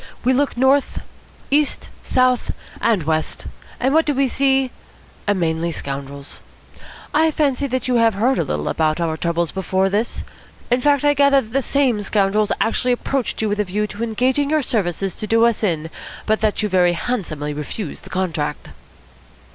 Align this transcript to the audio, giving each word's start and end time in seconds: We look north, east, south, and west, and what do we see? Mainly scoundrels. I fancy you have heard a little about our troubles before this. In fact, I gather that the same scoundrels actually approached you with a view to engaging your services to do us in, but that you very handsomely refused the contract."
We 0.23 0.33
look 0.33 0.57
north, 0.57 0.99
east, 1.51 1.89
south, 2.01 2.49
and 2.81 3.03
west, 3.03 3.45
and 3.79 3.93
what 3.93 4.07
do 4.07 4.15
we 4.15 4.27
see? 4.27 4.71
Mainly 5.31 5.71
scoundrels. 5.71 6.41
I 7.13 7.29
fancy 7.29 7.69
you 7.83 7.97
have 7.97 8.15
heard 8.15 8.39
a 8.39 8.43
little 8.43 8.67
about 8.67 8.99
our 8.99 9.15
troubles 9.15 9.51
before 9.51 9.91
this. 9.91 10.23
In 10.71 10.81
fact, 10.81 11.03
I 11.05 11.13
gather 11.13 11.39
that 11.39 11.53
the 11.53 11.61
same 11.61 12.01
scoundrels 12.01 12.51
actually 12.59 12.93
approached 12.93 13.43
you 13.43 13.49
with 13.49 13.59
a 13.59 13.63
view 13.63 13.85
to 13.85 14.03
engaging 14.03 14.49
your 14.49 14.63
services 14.63 15.13
to 15.17 15.27
do 15.27 15.45
us 15.45 15.63
in, 15.63 15.91
but 16.25 16.41
that 16.41 16.63
you 16.63 16.67
very 16.67 16.93
handsomely 16.93 17.53
refused 17.53 18.03
the 18.03 18.09
contract." 18.09 18.71